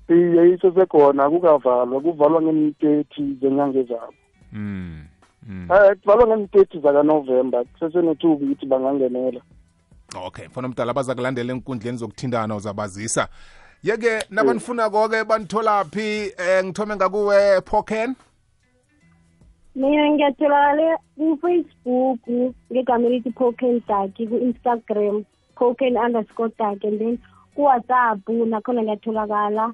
Iye 0.08 0.54
isesekhona 0.54 1.30
kukavalwa 1.30 2.00
kuvalwa 2.00 2.42
ngeni-thirty 2.42 3.34
zenyanga 3.40 3.78
ezabo 3.78 4.14
Mm. 4.52 5.04
Mm. 5.48 5.68
um 5.70 5.94
kuvalwa 6.02 6.26
ngeni-thirty 6.26 6.78
zakanovemba 6.80 7.64
kusesenethuba 7.64 8.34
ukuthi 8.44 8.66
bangangenela 8.66 9.40
Okay, 10.26 10.46
mfana 10.46 10.68
mdala 10.68 10.90
abaza 10.90 11.14
kulandela 11.14 11.52
enkundleni 11.52 11.98
zokuthindana 11.98 12.56
uzabazisa. 12.56 13.28
Yeke 13.82 14.18
nabanifuna 14.30 14.90
konke 14.90 15.24
banitholaphi 15.24 16.32
eh 16.38 16.64
ngithome 16.64 16.96
ngakuwe 16.96 17.60
Poken. 17.60 18.14
mina 19.76 20.10
ngiyatholakale 20.10 20.96
kufacebook 21.16 22.20
ngegama 22.72 23.06
elithi 23.06 23.30
poken 23.30 23.82
daki 23.88 24.26
ku-instagram 24.26 25.24
poken 25.56 25.96
underscore 25.96 26.52
daki 26.58 26.86
and 26.86 26.98
then 26.98 27.18
kuwhatsapp 27.54 28.28
nakhona 28.28 28.82
ngiyatholakala 28.82 29.72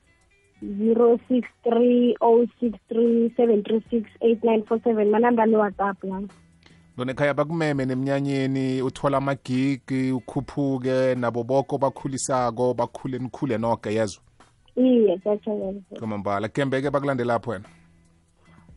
zero 0.79 1.19
six 1.29 1.49
three 1.65 2.17
oh 2.21 2.47
six 2.61 2.79
three 2.89 3.33
seven 3.37 3.63
three 3.65 3.83
six 3.91 4.09
eight 4.21 4.45
nine 4.45 4.63
four 4.69 4.81
seven 4.85 5.11
manamba 5.11 5.47
ne-whatsapp 5.47 6.05
la 6.05 6.21
Lona 6.97 7.13
ekhaya 7.13 7.35
bakumeme 7.35 7.85
nemnyanyeni 7.87 8.83
uthola 8.83 9.19
amagigi 9.19 10.13
ukhuphuke 10.13 11.15
nabo 11.15 11.45
boko 11.45 11.79
bakhulisako 11.79 12.75
bakhule 12.75 13.19
nikhule 13.19 13.59
noke 13.59 13.95
yezwa. 13.95 14.23
iye 14.77 15.19
Kwamambala 15.99 16.49
kembeke 16.49 16.91
bakulandela 16.91 17.33
lapho 17.35 17.51
wena. 17.51 17.65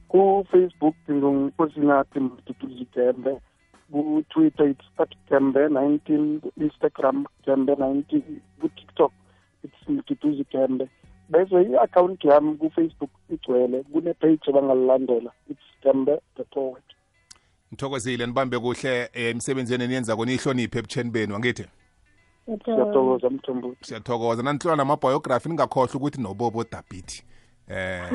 ku-facebook 0.07 0.95
ngingosinathi 1.11 2.19
mduduzi 2.19 2.87
gembe 2.95 3.37
ku-twitter 3.91 4.69
it's 4.69 4.85
at 4.97 5.09
gembe 5.29 5.69
nineteen 5.69 6.39
ku-instagram 6.41 7.25
gembe 7.45 7.75
nineteen 7.75 8.23
ku-tiktok 8.61 9.11
it's 9.63 9.89
mduduzi 9.89 10.45
gembe 10.51 10.87
bese 11.29 11.61
i-akhawunti 11.61 12.27
yami 12.27 12.57
ku-facebook 12.57 13.09
igcwele 13.29 13.83
kune-page 13.83 14.49
abangalilandela 14.49 15.31
it's 15.49 15.67
gembe 15.83 16.21
the 16.35 16.43
poet 16.43 16.83
Ngithokozile 17.73 18.25
nibambe 18.25 18.59
kuhle 18.59 19.09
emsebenzini 19.13 19.83
eniyenza 19.83 20.15
kona 20.15 20.31
ihloniphe 20.31 20.79
ebucheni 20.79 21.09
benu 21.09 21.35
angithi. 21.35 21.65
siyathokoza 22.65 23.29
mthombothi 23.29 23.85
Siyathokoza 23.85 24.43
nanihlola 24.43 24.75
nama-biography 24.77 25.49
ningakhohlwa 25.49 25.95
ukuthi 25.95 26.21
nobobo 26.21 26.63
Dabiti. 26.71 27.23
Eh 27.67 28.11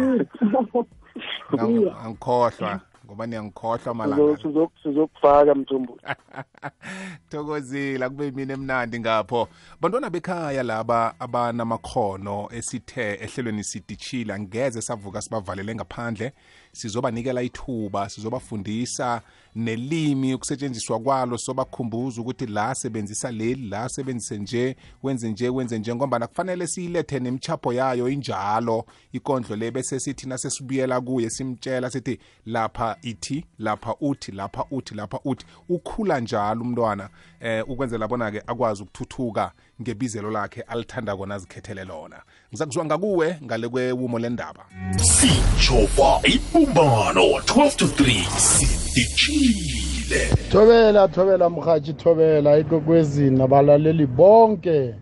angikhohlwa 2.05 2.81
ngoba 3.09 3.27
niyangikhohlwa 3.27 3.79
Sizo- 3.79 3.95
malanga. 3.95 4.37
sizo- 4.43 4.71
sizokufaka 4.83 5.55
mthombothi 5.55 6.07
Thokozile 7.31 8.09
kube 8.09 8.31
mina 8.31 8.55
emnandi 8.55 9.01
ngapho. 9.01 9.49
Bantwana 9.81 10.11
bekhaya 10.11 10.63
laba 10.63 11.15
abanamakhono 11.21 12.49
esithe 12.53 13.15
ehlelweni 13.15 13.65
sidishila 13.65 14.39
ngeze 14.41 14.83
savuka 14.83 15.23
sibavalele 15.23 15.75
ngaphandle 15.75 16.33
sizobanikela 16.73 17.43
ithuba 17.43 18.09
sizobafundisa 18.09 19.23
nelimi 19.55 20.35
ukusetshenziswa 20.35 21.01
kwalo 21.01 21.39
sobakhumbuza 21.39 22.21
ukuthi 22.21 22.47
la 22.47 22.75
sebenzisa 22.75 23.31
leli 23.31 23.69
la 23.69 23.89
sebenzise 23.89 24.39
nje 24.39 24.77
wenze 25.03 25.31
nje 25.31 25.49
wenze 25.49 25.79
nje 25.79 25.95
ngoba 25.95 26.27
kufanele 26.27 26.67
siyilethe 26.67 27.21
nemchapho 27.21 27.73
yayo 27.73 28.09
injalo 28.09 28.85
ikondlo 29.13 29.57
le 29.57 29.71
bese 29.71 30.01
sithi 30.01 30.29
nasesibuyela 30.29 31.01
kuye 31.01 31.31
simtshela 31.31 31.91
sithi 31.91 32.19
lapha 32.47 32.97
ithi 33.03 33.45
lapha 33.59 33.95
uthi 34.01 34.33
lapha 34.33 34.65
uthi 34.71 34.95
lapha 34.95 35.21
uthi. 35.25 35.47
Ukhula 35.69 36.21
njalo 36.21 36.61
umntwana 36.61 37.09
eh 37.41 37.69
ukwenzela 37.69 38.09
bona 38.09 38.31
ke 38.31 38.43
akwazi 38.47 38.83
ukuthuthuka 38.83 39.53
ngebizelo 39.83 40.31
lakhe 40.31 40.63
alithanda 40.63 41.17
kona 41.17 41.35
azikhethele 41.35 41.85
lona. 41.85 42.17
Ngizakuzwa 42.51 42.85
ngakuwe 42.85 43.39
ngale 43.45 43.69
kwewumo 43.69 44.19
lendaba. 44.19 44.65
Sijova 44.97 46.21
ibumbano 46.25 47.23
12 47.23 47.77
to 47.77 47.87
3 47.87 48.39
sidishile 48.39 50.21
thobela 50.51 51.09
thobela 51.09 51.51
mrhatshi 51.51 51.93
thobela 51.93 52.59
ikwekwezini 52.59 53.43
abalaleli 53.43 54.07
bonke. 54.07 54.95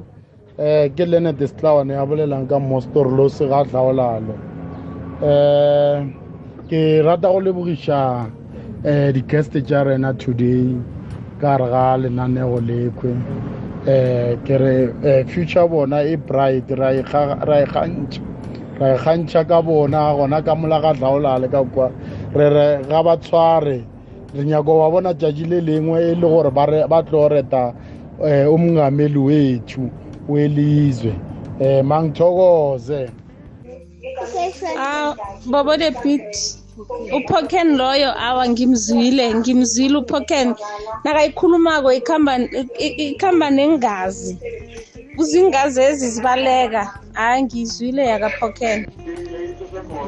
Eh 0.58 0.90
ke 0.94 1.06
lene 1.06 1.32
desihlawa 1.32 1.84
ne 1.84 1.96
abolela 1.96 2.40
nka 2.40 2.58
mostor 2.58 3.10
lo 3.16 3.28
se 3.28 3.46
ga 3.46 3.64
hlaolalo 3.64 4.34
eh 5.22 6.06
ke 6.68 7.02
rata 7.02 7.28
go 7.28 7.40
lebogiša 7.40 8.26
eh 8.84 9.12
di-guest 9.12 9.52
tša 9.52 9.84
rena 9.84 10.14
today 10.14 10.74
ka 11.40 11.56
re 11.56 11.68
ga 11.68 11.96
lenaneo 11.96 12.60
lekhwe. 12.60 13.16
Eh 13.87 14.37
ke 14.44 14.57
re 14.59 14.94
eh, 15.03 15.25
future 15.27 15.68
bona 15.68 16.03
e 16.05 16.16
bright 16.16 16.70
ra 16.70 16.90
e 16.92 17.03
kga- 17.03 17.38
ra 17.46 17.57
e 17.62 17.66
kgantšha. 17.66 18.22
Ra 18.81 18.94
e 18.94 18.99
kgantšha 18.99 19.49
ka 19.49 19.62
bona 19.62 20.12
gona 20.16 20.42
ka 20.44 20.55
mola 20.57 20.81
ga 20.81 20.94
hlaolale 20.94 21.49
ka 21.51 21.64
kwa. 21.64 21.92
Re 22.35 22.49
re 22.51 22.85
ga 22.88 23.03
ba 23.03 23.16
tshware. 23.18 23.88
Re 24.35 24.44
nyako 24.44 24.79
wa 24.81 24.90
bona 24.90 25.14
tšatši 25.14 25.46
le 25.49 25.61
lengwe 25.61 26.01
e 26.12 26.14
le 26.14 26.29
gore 26.29 26.51
ba 26.51 26.66
re- 26.66 26.88
ba 26.88 27.03
tlo 27.03 27.29
reta 27.29 27.75
um 28.18 28.55
umngameli 28.55 29.18
wethu 29.18 29.92
welizwe 30.29 31.14
um 31.61 31.87
mangithokoze. 31.87 33.12
Ah, 34.77 35.14
Bobo 35.46 35.77
the 35.77 35.92
Pit. 36.03 36.59
uPoken 37.18 37.76
loyo 37.76 38.10
awa 38.26 38.48
ngimzwile 38.48 39.34
ngimzwile 39.34 39.96
uPoken 39.98 40.54
nakayikhulumako 41.04 41.92
ikhamba 41.92 42.32
ikhamba 42.88 43.50
nengazi. 43.50 44.38
Kuzingazi 45.16 45.80
ezi 45.80 46.06
zibaleka. 46.10 46.82
Hayi 47.12 47.42
ngizwile 47.42 48.06
yakaPoken 48.06 48.86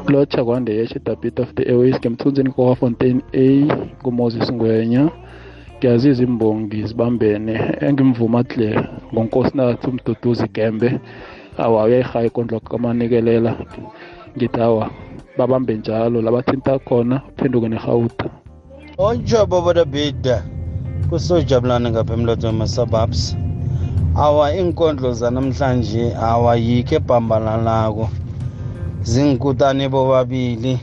lotsha 0.09 0.45
kwande 0.45 0.75
yeshe 0.77 0.99
dabit 1.05 1.41
of 1.41 1.55
the 1.55 1.63
airways 1.63 1.97
ngemthunzini 2.01 2.51
kwafontaine 2.51 3.21
a 3.33 3.47
ngumoses 4.03 4.53
ngwenya. 4.53 5.11
Ngiyaziza 5.79 6.23
imbongi 6.23 6.83
zibambene 6.87 7.55
engimvuma 7.81 8.43
hle 8.43 8.81
ngonkosinathi 9.13 9.87
umduduzi 9.91 10.49
gembe. 10.55 11.01
Awa 11.59 11.85
uyayihaya 11.85 12.27
ikondlo 12.27 12.61
kamanikelela 12.61 13.57
ngithi 14.37 14.61
awa. 14.61 14.91
Babambe 15.39 15.77
njalo 15.77 16.23
labathinta 16.23 16.79
khona 16.79 17.17
uphenduke 17.29 17.69
nerhawuta 17.69 18.29
onje 18.99 19.47
boboda 19.47 19.85
bida. 19.85 20.43
Kusojabulana 21.09 21.91
ngapha 21.91 22.15
emlotweni 22.15 22.47
wama-suburbs. 22.47 23.37
Awa 24.17 24.55
iinkondlo 24.55 25.13
zanamhlanje 25.13 26.15
awa 26.15 26.57
yikho 26.57 26.95
ebhambalalako. 26.95 28.09
Zinkutani 29.03 29.89
bobabili. 29.89 30.81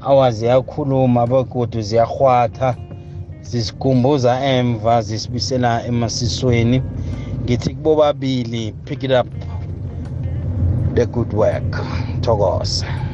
Awa 0.00 0.30
ziyakhuluma 0.30 1.26
begodu 1.26 1.80
ziyarhwatha. 1.82 2.76
Zisikhumbuza 3.42 4.32
emva 4.44 5.02
zisibisela 5.02 5.86
emasisweni. 5.86 6.82
Ngithi 7.42 7.74
kubobabili 7.74 8.72
pick 8.84 9.02
it 9.02 9.10
up. 9.10 9.26
The 10.94 11.06
good 11.06 11.32
work. 11.34 11.70
Thokoza 12.20 13.09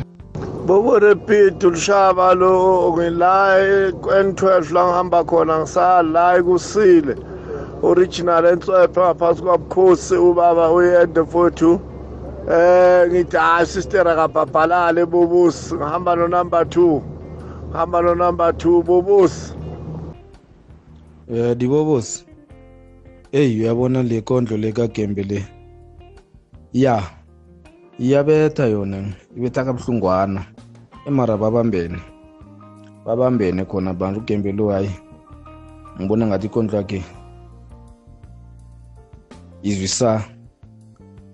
boborepit 0.67 1.65
ulishaba 1.65 2.35
lo 2.35 2.93
ngila 2.93 3.59
n12 4.23 4.73
la 4.75 4.83
ngihamba 4.87 5.25
khona 5.25 5.59
ngisala 5.59 6.43
kusile 6.43 7.15
original 7.83 8.45
entswephe 8.45 9.01
ngaphansi 9.01 9.43
kwabukhosi 9.43 10.15
ubaba 10.15 10.73
uyende 10.73 11.25
fothu 11.25 11.81
eh 12.51 13.09
ngithi 13.11 13.37
hayi 13.37 13.67
sister 13.67 14.09
akabhabhalale 14.09 15.07
bobusi 15.07 15.75
ngihamba 15.75 16.17
no 16.17 16.27
number 16.29 16.63
2 16.63 17.01
ngihamba 17.69 18.03
no 18.03 18.15
number 18.15 18.49
2 18.51 18.83
bobusi 18.83 19.57
Eh 21.27 21.57
dibobosi. 21.59 22.25
Hey 23.33 23.59
uyabona 23.59 24.03
le 24.03 24.21
kondlo 24.23 24.57
lekagembe 24.57 25.23
le. 25.23 25.45
Ya. 26.73 27.03
Iyabetha 27.99 28.67
yona, 28.67 29.11
ibetha 29.37 29.65
kabuhlungwana. 29.65 30.47
Emara 31.07 31.37
babambene. 31.37 31.99
Babambene 33.07 33.65
khona 33.65 33.91
abantu 33.91 34.21
ugembe 34.21 34.53
lo 34.53 34.71
hayi. 34.71 34.91
Ngibona 36.01 36.27
ngathi 36.27 36.47
ikondlo 36.47 36.77
yakhe 36.77 37.05
izwisa 39.63 40.25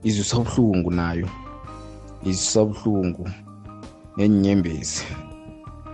izwisa 0.05 0.37
ubuhlungu 0.39 0.91
nayo. 0.91 1.29
Izwisa 2.23 2.63
ubuhlungu 2.63 3.25
nenyembezi. 4.17 5.05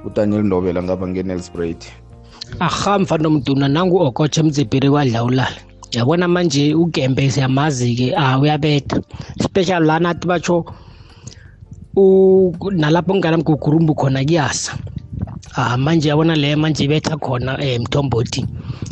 uDaniel 0.05 0.45
Ndobela 0.45 0.83
ngapha 0.83 1.07
ngeNelspreid. 1.09 1.85
aha 2.61 2.99
mfana 2.99 3.31
mduna 3.31 3.69
nangu 3.69 3.97
okotshe 4.01 4.43
mdzibhiri 4.43 4.91
kwadlawulala 4.91 5.59
yabona 5.93 6.29
manje 6.29 6.75
ugembe 6.75 7.31
siyamazi-ke 7.31 8.15
ah 8.17 8.39
uyabetha 8.41 9.01
special 9.45 9.83
lana 9.85 10.11
athi 10.11 10.27
batsho 10.27 10.65
nalapho 12.73 13.13
kunganamgugurumbu 13.13 13.95
khona 13.95 14.25
kuyasa 14.25 14.79
ah 15.57 15.77
manje 15.77 16.09
yabona 16.09 16.37
le 16.37 16.57
manje 16.57 16.85
ibetha 16.85 17.17
khona 17.17 17.59
eh 17.65 17.81
mthombothi 17.81 18.47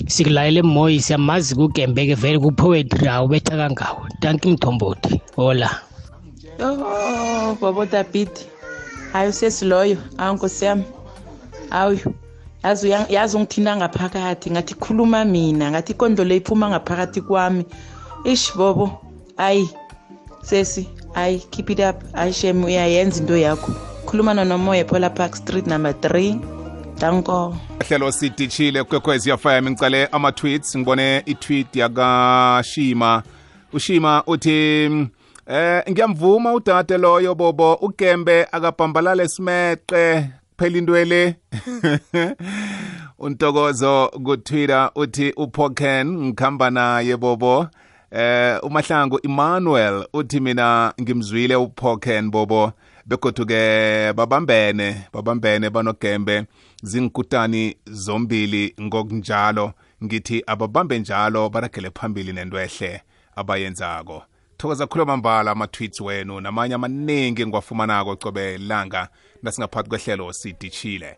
sikulayele 0.07 0.62
moyi 0.62 1.01
siyamazi 1.01 1.55
kugembe 1.55 2.07
ke 2.07 2.14
vele 2.14 2.38
kupoetry 2.38 3.09
awubetha 3.09 3.57
kangawo 3.57 4.07
tanki 4.21 4.49
mthombothi 4.49 5.21
hola 5.37 5.71
Oh, 6.59 7.55
bobo 7.61 7.85
David. 7.85 8.31
Hayi 9.12 9.29
usesiloyo, 9.29 9.97
awu 10.19 10.35
nkosi 10.35 10.64
yami. 10.64 10.85
Awu 11.71 11.99
yazi 12.64 12.87
uya- 12.88 13.07
yazi 13.11 13.37
ungithinta 13.37 13.77
ngaphakathi 13.77 14.51
ngathi 14.51 14.75
khuluma 14.75 15.25
mina 15.25 15.71
ngathi 15.71 15.92
ikondlo 15.92 16.25
le 16.25 16.37
iphuma 16.37 16.69
ngaphakathi 16.71 17.21
kwami. 17.21 17.64
Ish 18.25 18.57
bobo. 18.57 18.90
Ayi. 19.37 19.69
Sesi, 20.42 20.88
ayi 21.17 21.39
keep 21.51 21.71
it 21.71 21.81
up. 21.81 21.97
Ayi 22.15 22.33
shem 22.33 22.65
uyayenza 22.65 23.21
into 23.21 23.35
yakho. 23.35 23.73
Khuluma 24.07 24.35
nomoya 24.35 24.87
Paula 24.87 25.11
Park 25.11 25.37
Street 25.37 25.67
number 25.67 25.93
3. 25.93 26.57
Danko. 26.99 27.57
hlelo 27.89 28.13
sidishile 28.13 28.85
kwekwezi 28.85 29.31
yafm 29.31 29.69
ngicale 29.71 30.07
ama-tweets 30.07 30.77
ngibone 30.77 31.23
i-tweet 31.27 31.77
yakashima 31.77 33.23
ushima 33.73 34.23
uthi 34.27 34.89
mm, 34.91 35.09
eh 35.47 35.83
ngiyamvuma 35.91 36.53
udade 36.55 36.99
loyo 36.99 37.35
bobo 37.35 37.75
ugembe 37.75 38.47
akabhambalale 38.53 39.29
simeqe 39.29 40.25
phela 40.59 40.79
into 40.79 41.05
le 41.05 41.37
untokozo 43.19 44.11
kutwitter 44.25 44.91
uthi 44.95 45.33
uphoken 45.37 46.07
ngikhamba 46.19 46.71
naye 46.71 47.17
bobo 47.17 47.67
eh 48.11 48.59
umahlangu 48.62 49.21
Emmanuel 49.25 50.07
uthi 50.12 50.40
mina 50.40 50.95
ngimzwile 51.01 51.57
uphoken 51.57 52.31
bobo 52.31 52.73
begodu-ke 53.07 54.12
babambene 54.12 55.07
babambene 55.12 55.71
banogembe 55.71 56.45
zingikutani 56.83 57.77
zombili 57.87 58.75
ngokunjalo. 58.81 59.73
Ngithi 60.05 60.42
ababambe 60.47 60.99
njalo 60.99 61.49
baragele 61.49 61.90
phambili 61.90 62.33
nento 62.33 62.61
ehle 62.61 63.03
abayenzako. 63.37 64.23
Thokoza 64.57 64.87
khulu 64.87 65.03
amambala 65.03 65.51
ama-tweets 65.51 66.01
wenu 66.01 66.40
namanye 66.40 66.75
amaningi 66.75 67.42
engiwafumanako 67.42 68.16
cobe 68.16 68.59
langa 68.59 69.09
nasingaphathi 69.42 69.88
kwehlelo 69.88 70.33
sidishile. 70.33 71.16